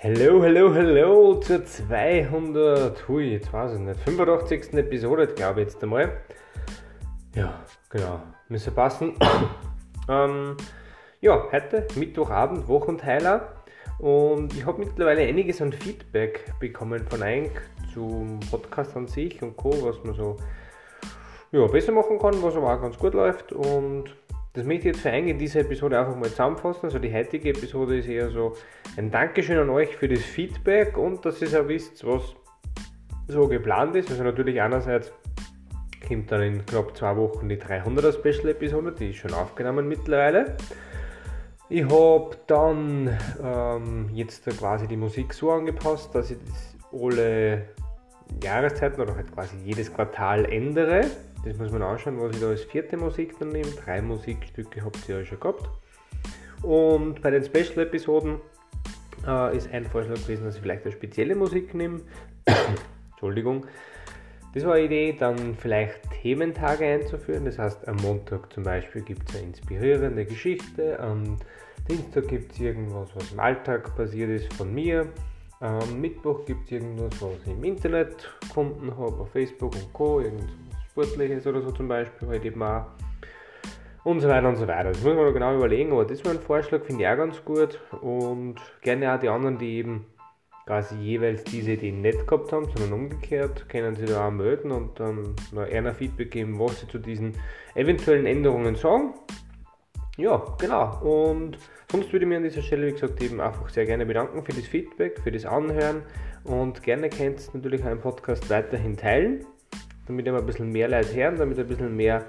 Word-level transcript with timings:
Hallo, 0.00 0.40
hallo, 0.40 0.72
hallo 0.72 1.40
zur 1.40 1.64
200, 1.64 3.08
hui, 3.08 3.32
jetzt 3.32 3.52
weiß 3.52 3.72
ich 3.72 3.80
nicht, 3.80 3.98
85. 3.98 4.74
Episode, 4.74 5.26
glaube 5.26 5.62
ich 5.62 5.66
jetzt 5.66 5.82
einmal. 5.82 6.20
Ja, 7.34 7.64
genau, 7.90 8.22
müsste 8.48 8.70
passen. 8.70 9.16
ähm, 10.08 10.56
ja, 11.20 11.42
heute 11.50 11.88
Mittwochabend, 11.96 12.68
Wochenteiler 12.68 13.54
und 13.98 14.54
ich 14.54 14.64
habe 14.64 14.78
mittlerweile 14.78 15.22
einiges 15.22 15.60
an 15.60 15.72
Feedback 15.72 16.52
bekommen 16.60 17.04
von 17.10 17.20
euch 17.24 17.50
zum 17.92 18.38
Podcast 18.52 18.96
an 18.96 19.08
sich 19.08 19.42
und 19.42 19.56
Co., 19.56 19.70
was 19.82 20.04
man 20.04 20.14
so 20.14 20.36
ja, 21.50 21.66
besser 21.66 21.90
machen 21.90 22.20
kann, 22.20 22.40
was 22.40 22.54
aber 22.54 22.72
auch 22.72 22.80
ganz 22.80 22.96
gut 22.96 23.14
läuft 23.14 23.52
und 23.52 24.14
das 24.58 24.66
möchte 24.66 24.88
ich 24.88 24.94
jetzt 24.96 25.02
für 25.02 25.10
einen 25.10 25.28
in 25.28 25.38
dieser 25.38 25.60
Episode 25.60 26.00
einfach 26.00 26.16
mal 26.16 26.28
zusammenfassen. 26.28 26.86
Also 26.86 26.98
die 26.98 27.14
heutige 27.14 27.50
Episode 27.50 27.98
ist 27.98 28.08
eher 28.08 28.28
so 28.30 28.54
ein 28.96 29.08
Dankeschön 29.08 29.56
an 29.56 29.70
euch 29.70 29.96
für 29.96 30.08
das 30.08 30.18
Feedback 30.18 30.96
und 30.98 31.24
dass 31.24 31.40
ihr 31.40 31.60
auch 31.60 31.68
wisst, 31.68 32.04
was 32.04 32.34
so 33.28 33.46
geplant 33.46 33.94
ist. 33.94 34.10
Also 34.10 34.24
natürlich 34.24 34.60
einerseits 34.60 35.12
kommt 36.08 36.32
dann 36.32 36.42
in 36.42 36.66
knapp 36.66 36.96
zwei 36.96 37.16
Wochen 37.16 37.48
die 37.48 37.56
300er 37.56 38.12
Special 38.12 38.48
Episode, 38.48 38.92
die 38.98 39.10
ist 39.10 39.18
schon 39.18 39.32
aufgenommen 39.32 39.86
mittlerweile. 39.86 40.56
Ich 41.68 41.84
habe 41.84 42.36
dann 42.48 43.16
ähm, 43.40 44.10
jetzt 44.12 44.44
quasi 44.58 44.88
die 44.88 44.96
Musik 44.96 45.34
so 45.34 45.52
angepasst, 45.52 46.12
dass 46.16 46.32
ich 46.32 46.38
das 46.44 46.74
alle 46.92 47.62
Jahreszeiten 48.42 49.00
oder 49.02 49.14
halt 49.14 49.32
quasi 49.32 49.56
jedes 49.64 49.94
Quartal 49.94 50.46
ändere. 50.46 51.02
Das 51.44 51.56
muss 51.56 51.70
man 51.70 51.82
anschauen, 51.82 52.20
was 52.20 52.34
ich 52.34 52.40
da 52.40 52.48
als 52.48 52.64
vierte 52.64 52.96
Musik 52.96 53.38
dann 53.38 53.50
nehme. 53.50 53.70
Drei 53.84 54.02
Musikstücke 54.02 54.84
habt 54.84 55.08
ihr 55.08 55.20
ja 55.20 55.24
schon 55.24 55.40
gehabt. 55.40 55.68
Und 56.62 57.22
bei 57.22 57.30
den 57.30 57.44
Special-Episoden 57.44 58.40
äh, 59.26 59.56
ist 59.56 59.72
ein 59.72 59.84
Vorschlag 59.84 60.16
gewesen, 60.16 60.44
dass 60.44 60.56
ich 60.56 60.62
vielleicht 60.62 60.84
eine 60.84 60.92
spezielle 60.92 61.34
Musik 61.34 61.74
nehme. 61.74 62.00
Entschuldigung. 63.10 63.66
Das 64.54 64.64
war 64.64 64.74
eine 64.74 64.86
Idee, 64.86 65.16
dann 65.18 65.54
vielleicht 65.54 66.00
Thementage 66.22 66.84
einzuführen. 66.84 67.44
Das 67.44 67.58
heißt, 67.58 67.86
am 67.86 67.96
Montag 67.96 68.52
zum 68.52 68.64
Beispiel 68.64 69.02
gibt 69.02 69.28
es 69.28 69.36
eine 69.36 69.46
inspirierende 69.48 70.24
Geschichte, 70.24 70.98
am 70.98 71.36
Dienstag 71.88 72.28
gibt 72.28 72.52
es 72.52 72.60
irgendwas, 72.60 73.14
was 73.14 73.32
im 73.32 73.40
Alltag 73.40 73.94
passiert 73.96 74.30
ist 74.30 74.52
von 74.54 74.74
mir. 74.74 75.06
Am 75.60 76.00
Mittwoch 76.00 76.44
gibt 76.44 76.66
es 76.66 76.72
irgendwas, 76.72 77.20
was 77.20 77.32
ich 77.44 77.52
im 77.52 77.64
Internet 77.64 78.28
gefunden 78.40 78.90
habe, 78.90 79.20
auf 79.20 79.30
Facebook 79.30 79.74
und 79.74 79.92
Co. 79.92 80.20
Irgendwas 80.20 80.67
Sportliches 80.98 81.46
oder 81.46 81.62
so 81.62 81.70
zum 81.70 81.86
Beispiel, 81.86 82.28
halt 82.28 82.44
eben 82.44 82.62
auch. 82.62 82.86
Und 84.02 84.20
so 84.20 84.28
weiter 84.28 84.48
und 84.48 84.56
so 84.56 84.66
weiter. 84.66 84.90
Das 84.90 85.02
muss 85.02 85.14
man 85.14 85.32
genau 85.32 85.54
überlegen, 85.54 85.92
aber 85.92 86.04
das 86.04 86.24
war 86.24 86.32
ein 86.32 86.40
Vorschlag, 86.40 86.82
finde 86.84 87.02
ich 87.02 87.08
auch 87.08 87.16
ganz 87.16 87.44
gut. 87.44 87.80
Und 88.00 88.56
gerne 88.80 89.14
auch 89.14 89.20
die 89.20 89.28
anderen, 89.28 89.58
die 89.58 89.76
eben 89.76 90.06
quasi 90.66 90.96
jeweils 90.96 91.44
diese 91.44 91.72
Idee 91.72 91.92
nicht 91.92 92.26
gehabt 92.26 92.52
haben, 92.52 92.66
sondern 92.66 92.92
umgekehrt, 92.92 93.68
können 93.68 93.94
sie 93.94 94.06
da 94.06 94.26
auch 94.26 94.30
melden 94.30 94.70
und 94.70 94.98
dann 94.98 95.34
noch 95.52 95.66
eher 95.66 95.94
Feedback 95.94 96.30
geben, 96.30 96.58
was 96.58 96.80
sie 96.80 96.88
zu 96.88 96.98
diesen 96.98 97.34
eventuellen 97.74 98.26
Änderungen 98.26 98.74
sagen. 98.74 99.14
Ja, 100.16 100.42
genau. 100.58 101.00
Und 101.00 101.58
sonst 101.90 102.12
würde 102.12 102.24
ich 102.24 102.28
mir 102.28 102.38
an 102.38 102.42
dieser 102.42 102.62
Stelle, 102.62 102.88
wie 102.88 102.92
gesagt, 102.92 103.22
eben 103.22 103.40
einfach 103.40 103.68
sehr 103.68 103.86
gerne 103.86 104.04
bedanken 104.04 104.42
für 104.44 104.52
das 104.52 104.66
Feedback, 104.66 105.20
für 105.20 105.30
das 105.30 105.46
Anhören 105.46 106.02
und 106.44 106.82
gerne 106.82 107.08
könnt 107.08 107.40
ihr 107.40 107.50
natürlich 107.54 107.84
einen 107.84 108.00
Podcast 108.00 108.50
weiterhin 108.50 108.96
teilen 108.96 109.44
damit 110.08 110.26
immer 110.26 110.38
ein 110.38 110.46
bisschen 110.46 110.72
mehr 110.72 110.88
Leute 110.88 111.14
hören, 111.14 111.36
damit 111.36 111.58
ein 111.58 111.66
bisschen 111.66 111.96
mehr 111.96 112.24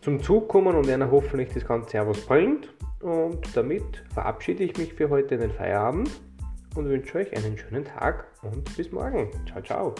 zum 0.00 0.22
Zug 0.22 0.48
kommen 0.48 0.74
und 0.74 0.88
einer 0.88 1.10
hoffentlich 1.10 1.50
das 1.52 1.66
Ganze 1.66 2.02
auch 2.02 2.08
was 2.08 2.20
bringt. 2.20 2.68
Und 3.00 3.56
damit 3.56 4.02
verabschiede 4.12 4.64
ich 4.64 4.76
mich 4.76 4.94
für 4.94 5.08
heute 5.08 5.36
in 5.36 5.42
den 5.42 5.52
Feierabend 5.52 6.10
und 6.74 6.88
wünsche 6.88 7.18
euch 7.18 7.36
einen 7.36 7.56
schönen 7.56 7.84
Tag 7.84 8.26
und 8.42 8.76
bis 8.76 8.90
morgen. 8.90 9.30
Ciao, 9.46 9.62
ciao. 9.62 9.94